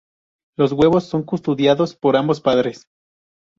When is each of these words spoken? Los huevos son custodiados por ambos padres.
Los 0.57 0.71
huevos 0.73 1.03
son 1.03 1.21
custodiados 1.21 1.95
por 1.95 2.15
ambos 2.17 2.41
padres. 2.41 2.87